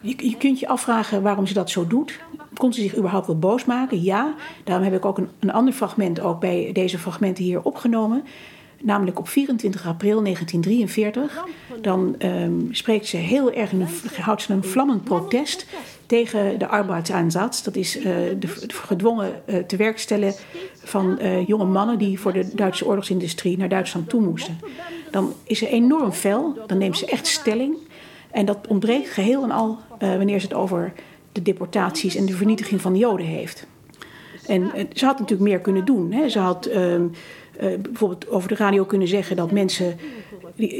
Je, 0.00 0.28
je, 0.28 0.36
kunt 0.36 0.58
je 0.60 0.68
afvragen 0.68 1.22
waarom 1.22 1.46
ze 1.46 1.54
dat 1.54 1.70
zo 1.70 1.86
doet. 1.86 2.20
Kon 2.54 2.72
ze 2.72 2.80
zich 2.80 2.96
überhaupt 2.96 3.26
wel 3.26 3.38
boos 3.38 3.64
maken? 3.64 4.02
Ja. 4.02 4.34
Daarom 4.64 4.84
heb 4.84 4.94
ik 4.94 5.04
ook 5.04 5.18
een, 5.18 5.28
een 5.38 5.52
ander 5.52 5.74
fragment 5.74 6.20
ook 6.20 6.40
bij 6.40 6.70
deze 6.72 6.98
fragmenten 6.98 7.44
hier 7.44 7.62
opgenomen. 7.62 8.24
Namelijk 8.82 9.18
op 9.18 9.28
24 9.28 9.86
april 9.86 10.22
1943. 10.22 11.44
Dan 11.80 12.14
um, 12.18 12.68
spreekt 12.70 13.06
ze 13.06 13.16
heel 13.16 13.52
erg, 13.52 13.72
een, 13.72 13.86
houdt 14.20 14.42
ze 14.42 14.52
een 14.52 14.64
vlammend 14.64 15.04
protest 15.04 15.66
tegen 16.08 16.58
de 16.58 16.66
arbeidseinsatz. 16.66 17.62
Dat 17.62 17.76
is 17.76 17.96
uh, 17.96 18.04
de, 18.38 18.48
gedwongen 18.68 19.42
uh, 19.46 19.58
te 19.58 19.76
werk 19.76 19.98
stellen 19.98 20.34
van 20.82 21.18
uh, 21.22 21.46
jonge 21.46 21.64
mannen 21.64 21.98
die 21.98 22.20
voor 22.20 22.32
de 22.32 22.50
Duitse 22.54 22.86
oorlogsindustrie 22.86 23.58
naar 23.58 23.68
Duitsland 23.68 24.08
toe 24.08 24.20
moesten. 24.20 24.58
Dan 25.10 25.32
is 25.44 25.58
ze 25.58 25.68
enorm 25.68 26.12
fel, 26.12 26.58
dan 26.66 26.78
neemt 26.78 26.98
ze 26.98 27.06
echt 27.06 27.26
stelling. 27.26 27.76
En 28.30 28.44
dat 28.44 28.66
ontbreekt 28.66 29.08
geheel 29.08 29.42
en 29.42 29.50
al 29.50 29.78
wanneer 29.98 30.40
ze 30.40 30.46
het 30.46 30.54
over 30.54 30.92
de 31.32 31.42
deportaties 31.42 32.14
en 32.14 32.26
de 32.26 32.32
vernietiging 32.32 32.80
van 32.80 32.92
de 32.92 32.98
Joden 32.98 33.26
heeft. 33.26 33.66
En 34.46 34.70
ze 34.92 35.04
had 35.04 35.18
natuurlijk 35.18 35.48
meer 35.48 35.60
kunnen 35.60 35.84
doen. 35.84 36.12
Hè. 36.12 36.28
Ze 36.28 36.38
had 36.38 36.66
ehm, 36.66 37.06
bijvoorbeeld 37.58 38.28
over 38.28 38.48
de 38.48 38.54
radio 38.54 38.84
kunnen 38.84 39.08
zeggen 39.08 39.36
dat 39.36 39.50
mensen 39.50 39.96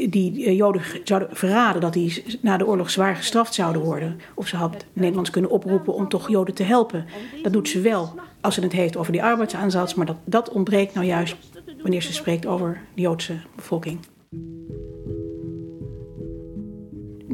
die, 0.09 0.45
eh, 0.45 0.57
Joden 0.57 0.81
zouden 1.03 1.29
verraden 1.31 1.81
dat 1.81 1.93
die 1.93 2.23
na 2.41 2.57
de 2.57 2.67
oorlog 2.67 2.89
zwaar 2.89 3.15
gestraft 3.15 3.53
zouden 3.53 3.81
worden. 3.81 4.19
Of 4.33 4.47
ze 4.47 4.55
had 4.55 4.85
Nederlands 4.93 5.29
kunnen 5.29 5.51
oproepen 5.51 5.93
om 5.93 6.09
toch 6.09 6.29
Joden 6.29 6.53
te 6.53 6.63
helpen. 6.63 7.05
Dat 7.41 7.53
doet 7.53 7.69
ze 7.69 7.81
wel 7.81 8.13
als 8.41 8.55
ze 8.55 8.61
het 8.61 8.71
heeft 8.71 8.97
over 8.97 9.11
die 9.11 9.23
arbeidsaanzats, 9.23 9.93
maar 9.93 10.05
dat, 10.05 10.17
dat 10.23 10.49
ontbreekt 10.49 10.93
nou 10.93 11.05
juist 11.05 11.35
wanneer 11.81 12.01
ze 12.01 12.13
spreekt 12.13 12.45
over 12.45 12.81
de 12.93 13.01
Joodse 13.01 13.33
bevolking. 13.55 13.99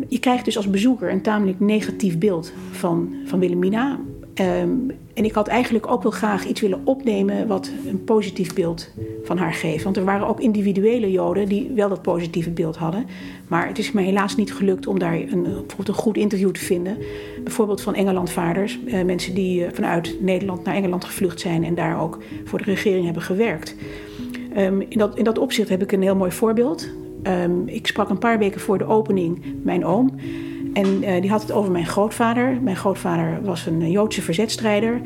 Je 0.08 0.20
krijgt 0.20 0.46
dus 0.46 0.58
als 0.58 0.70
bezoeker 0.70 1.12
een 1.12 1.22
tamelijk 1.22 1.60
negatief 1.60 2.18
beeld 2.18 2.54
van, 2.72 3.16
van 3.26 3.40
Wilhelmina. 3.40 4.00
Um, 4.36 4.92
en 5.16 5.26
ik 5.26 5.34
had 5.34 5.48
eigenlijk 5.48 5.92
ook 5.92 6.04
wel 6.04 6.12
graag 6.12 6.46
iets 6.46 6.62
willen 6.62 6.82
opnemen 6.84 7.48
wat 7.48 7.72
een 7.88 8.04
positief 8.04 8.54
beeld 8.54 8.90
van 9.24 9.38
haar 9.38 9.54
geeft. 9.54 9.84
Want 9.84 9.98
er 9.98 10.06
waren 10.06 10.28
ook 10.28 10.40
individuele 10.40 11.12
Joden 11.12 11.48
die 11.48 11.72
wel 11.76 11.90
dat 11.90 12.02
positieve 12.02 12.50
beeld 12.50 12.76
hadden. 12.76 13.06
Maar 13.48 13.68
het 13.68 13.78
is 13.78 13.92
me 13.92 14.02
helaas 14.02 14.36
niet 14.36 14.54
gelukt 14.54 14.88
om 14.88 15.00
daar 15.00 15.14
een, 15.14 15.42
bijvoorbeeld 15.42 15.88
een 15.88 15.94
goed 15.94 16.18
interview 16.18 16.52
te 16.52 16.60
vinden. 16.60 16.98
Bijvoorbeeld 17.44 17.82
van 17.82 17.96
Engelandvaarders. 17.96 18.80
Eh, 18.86 19.04
mensen 19.04 19.36
die 19.36 19.66
eh, 19.66 19.74
vanuit 19.74 20.18
Nederland 20.22 20.64
naar 20.64 20.76
Engeland 20.76 21.06
gevlucht 21.06 21.40
zijn 21.40 21.64
en 21.64 21.76
daar 21.76 22.02
ook 22.02 22.18
voor 22.46 22.58
de 22.58 22.66
regering 22.66 23.06
hebben 23.06 23.24
gewerkt. 23.24 23.76
Um, 24.58 24.82
in, 24.90 24.98
dat, 24.98 25.18
in 25.18 25.24
dat 25.24 25.38
opzicht 25.38 25.70
heb 25.70 25.82
ik 25.82 25.92
een 25.92 26.02
heel 26.02 26.16
mooi 26.16 26.32
voorbeeld. 26.32 26.90
Um, 27.24 27.68
ik 27.68 27.88
sprak 27.88 28.10
een 28.10 28.18
paar 28.18 28.38
weken 28.38 28.62
voor 28.62 28.78
de 28.78 28.86
opening 28.86 29.46
mijn 29.64 29.86
oom. 29.86 30.16
En 30.76 31.04
uh, 31.04 31.22
die 31.22 31.30
had 31.30 31.42
het 31.42 31.52
over 31.52 31.72
mijn 31.72 31.86
grootvader. 31.86 32.58
Mijn 32.62 32.76
grootvader 32.76 33.40
was 33.44 33.66
een 33.66 33.92
Joodse 33.92 34.22
verzetstrijder. 34.22 35.02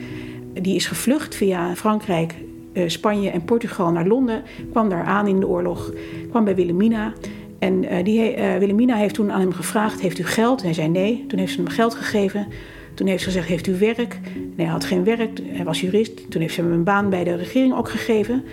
Die 0.54 0.76
is 0.76 0.86
gevlucht 0.86 1.36
via 1.36 1.76
Frankrijk, 1.76 2.36
uh, 2.74 2.84
Spanje 2.88 3.30
en 3.30 3.44
Portugal 3.44 3.92
naar 3.92 4.08
Londen. 4.08 4.44
Kwam 4.72 4.90
daar 4.90 5.04
aan 5.04 5.28
in 5.28 5.40
de 5.40 5.48
oorlog. 5.48 5.94
Kwam 6.30 6.44
bij 6.44 6.56
Wilhelmina. 6.56 7.14
En 7.60 7.84
uh, 7.84 8.04
die, 8.04 8.36
Wilhelmina 8.60 8.96
heeft 8.96 9.14
toen 9.14 9.32
aan 9.32 9.40
hem 9.40 9.54
gevraagd: 9.54 10.02
Heeft 10.02 10.20
u 10.20 10.26
geld? 10.26 10.62
hij 10.62 10.74
zei 10.74 10.88
nee. 10.88 11.26
Toen 11.28 11.40
heeft 11.40 11.54
ze 11.54 11.62
hem 11.62 11.70
geld 11.70 11.96
gegeven. 11.96 12.48
Toen 12.94 13.08
heeft 13.08 13.24
ze 13.24 13.30
gezegd: 13.30 13.48
Heeft 13.48 13.68
u 13.68 13.78
werk? 13.78 14.20
Nee, 14.34 14.66
hij 14.66 14.66
had 14.66 14.86
geen 14.86 15.04
werk. 15.04 15.40
Hij 15.44 15.66
was 15.66 15.82
jurist. 15.82 16.32
Toen 16.32 16.42
heeft 16.42 16.54
ze 16.54 16.62
hem 16.62 16.72
een 16.72 16.84
baan 16.84 17.10
bij 17.10 17.24
de 17.24 17.36
regering 17.36 17.76
ook 17.76 17.90
gegeven. 17.90 18.44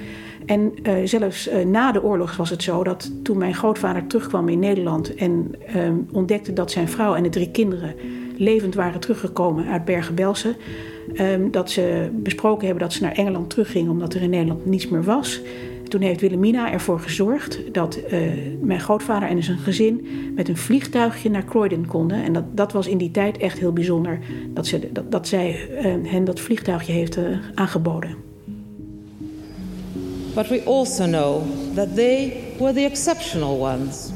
En 0.47 0.73
uh, 0.83 0.95
zelfs 1.05 1.49
uh, 1.49 1.65
na 1.65 1.93
de 1.93 2.03
oorlog 2.03 2.37
was 2.37 2.50
het 2.50 2.62
zo 2.62 2.85
dat 2.85 3.11
toen 3.23 3.38
mijn 3.38 3.55
grootvader 3.55 4.07
terugkwam 4.07 4.49
in 4.49 4.59
Nederland 4.59 5.15
en 5.15 5.55
uh, 5.76 5.91
ontdekte 6.12 6.53
dat 6.53 6.71
zijn 6.71 6.88
vrouw 6.88 7.15
en 7.15 7.23
de 7.23 7.29
drie 7.29 7.50
kinderen 7.50 7.95
levend 8.37 8.75
waren 8.75 9.00
teruggekomen 9.00 9.67
uit 9.67 9.85
Bergen-Belsen, 9.85 10.57
ehm, 11.15 11.50
dat 11.50 11.71
ze 11.71 12.11
besproken 12.12 12.67
hebben 12.67 12.85
dat 12.85 12.93
ze 12.93 13.03
naar 13.03 13.12
Engeland 13.12 13.50
teruggingen 13.50 13.91
omdat 13.91 14.15
er 14.15 14.23
in 14.23 14.31
Nederland 14.31 14.67
niets 14.67 14.88
meer 14.88 15.05
was. 15.05 15.41
Toen 15.88 16.00
heeft 16.00 16.21
Wilhelmina 16.21 16.73
ervoor 16.73 17.00
gezorgd 17.00 17.61
dat 17.73 17.97
eh, 17.97 18.21
mijn 18.61 18.81
grootvader 18.81 19.29
en 19.29 19.43
zijn 19.43 19.59
gezin 19.59 20.07
met 20.35 20.49
een 20.49 20.57
vliegtuigje 20.57 21.31
naar 21.31 21.45
Croydon 21.45 21.87
konden. 21.87 22.23
En 22.23 22.33
dat, 22.33 22.45
dat 22.57 22.73
was 22.73 22.87
in 22.87 22.99
die 22.99 23.11
tijd 23.11 23.38
echt 23.38 23.59
heel 23.59 23.73
bijzonder 23.73 24.19
dat, 24.49 24.67
ze, 24.67 24.88
dat, 24.93 25.12
dat 25.12 25.29
zij 25.29 25.69
hen 26.03 26.25
dat 26.25 26.41
vliegtuigje 26.41 26.93
heeft 26.93 27.19
aangeboden. 27.55 28.36
But 30.37 30.49
we 30.49 30.62
also 30.64 31.07
know 31.07 31.47
that 31.75 31.95
they 31.95 32.33
were 32.59 32.73
the 32.73 32.85
exceptional 32.85 33.59
ones, 33.59 34.12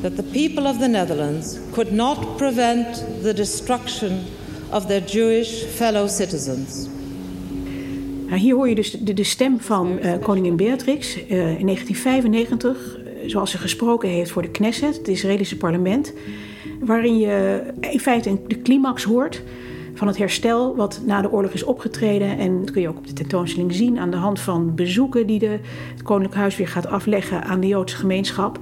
that 0.00 0.16
the 0.16 0.22
people 0.22 0.66
of 0.66 0.78
the 0.78 0.88
Netherlands 0.88 1.58
could 1.72 1.92
not 1.92 2.36
prevent 2.36 3.04
the 3.22 3.34
destruction 3.34 4.20
of 4.70 4.86
their 4.86 5.00
Jewish 5.00 5.64
fellow 5.64 6.06
citizens. 6.06 6.88
Nou, 8.26 8.38
hier 8.38 8.54
hoor 8.54 8.68
je 8.68 8.74
dus 8.74 8.90
de, 8.90 9.24
stem 9.24 9.60
van 9.60 9.98
uh, 10.02 10.12
koningin 10.20 10.56
Beatrix 10.56 11.16
uh, 11.16 11.22
in 11.58 11.66
1995, 11.66 12.98
zoals 13.26 13.50
ze 13.50 13.58
gesproken 13.58 14.08
heeft 14.08 14.30
voor 14.30 14.42
de 14.42 14.50
Knesset, 14.50 14.96
het 14.96 15.08
Israëlische 15.08 15.56
parlement, 15.56 16.12
waarin 16.80 17.18
je 17.18 17.62
in 17.80 18.00
feite 18.00 18.38
de 18.46 18.62
climax 18.62 19.02
hoort 19.02 19.42
van 20.02 20.10
het 20.10 20.20
herstel 20.20 20.76
wat 20.76 21.00
na 21.06 21.20
de 21.20 21.32
oorlog 21.32 21.52
is 21.52 21.64
opgetreden. 21.64 22.38
En 22.38 22.60
dat 22.60 22.70
kun 22.70 22.82
je 22.82 22.88
ook 22.88 22.96
op 22.96 23.06
de 23.06 23.12
tentoonstelling 23.12 23.74
zien 23.74 23.98
aan 23.98 24.10
de 24.10 24.16
hand 24.16 24.40
van 24.40 24.74
bezoeken 24.74 25.26
die 25.26 25.38
de, 25.38 25.58
het 25.92 26.02
Koninklijk 26.02 26.40
Huis 26.40 26.56
weer 26.56 26.68
gaat 26.68 26.86
afleggen 26.86 27.44
aan 27.44 27.60
de 27.60 27.66
Joodse 27.66 27.96
gemeenschap. 27.96 28.58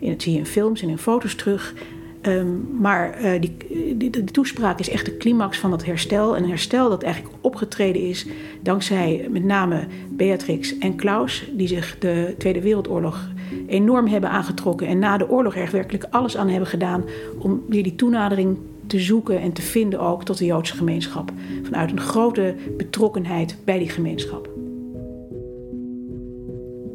En 0.00 0.10
dat 0.10 0.22
zie 0.22 0.32
je 0.32 0.38
in 0.38 0.46
films 0.46 0.82
en 0.82 0.88
in 0.88 0.98
foto's 0.98 1.34
terug. 1.34 1.74
Um, 2.22 2.68
maar 2.80 3.22
uh, 3.22 3.40
die, 3.40 3.56
die, 3.96 4.10
de 4.10 4.24
toespraak 4.24 4.78
is 4.78 4.88
echt 4.88 5.04
de 5.04 5.16
climax 5.16 5.58
van 5.58 5.70
dat 5.70 5.84
herstel. 5.84 6.36
Een 6.36 6.48
herstel 6.48 6.88
dat 6.88 7.02
eigenlijk 7.02 7.34
opgetreden 7.40 8.02
is 8.02 8.26
dankzij 8.60 9.26
met 9.30 9.44
name 9.44 9.86
Beatrix 10.08 10.78
en 10.78 10.96
Klaus, 10.96 11.50
die 11.52 11.68
zich 11.68 11.96
de 11.98 12.34
Tweede 12.38 12.60
Wereldoorlog 12.60 13.28
enorm 13.66 14.06
hebben 14.06 14.30
aangetrokken. 14.30 14.86
En 14.86 14.98
na 14.98 15.16
de 15.16 15.30
oorlog 15.30 15.56
er 15.56 15.70
werkelijk 15.72 16.06
alles 16.10 16.36
aan 16.36 16.48
hebben 16.48 16.68
gedaan 16.68 17.04
om 17.38 17.62
weer 17.68 17.82
die 17.82 17.94
toenadering 17.94 18.56
te 18.86 19.00
zoeken 19.00 19.40
en 19.40 19.52
te 19.52 19.62
vinden 19.62 20.00
ook 20.00 20.24
tot 20.24 20.38
de 20.38 20.44
Joodse 20.44 20.76
gemeenschap. 20.76 21.32
Vanuit 21.62 21.90
een 21.90 22.00
grote 22.00 22.54
betrokkenheid 22.76 23.56
bij 23.64 23.78
die 23.78 23.88
gemeenschap. 23.88 24.50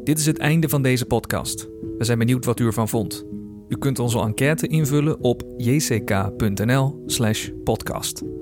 Dit 0.04 0.18
is 0.18 0.26
het 0.26 0.38
einde 0.38 0.68
van 0.68 0.82
deze 0.82 1.06
podcast. 1.06 1.68
We 1.98 2.04
zijn 2.04 2.18
benieuwd 2.18 2.44
wat 2.44 2.60
u 2.60 2.66
ervan 2.66 2.88
vond. 2.88 3.26
U 3.68 3.78
kunt 3.78 3.98
onze 3.98 4.20
enquête 4.20 4.66
invullen 4.66 5.20
op 5.20 5.42
jck.nl/podcast. 5.56 8.37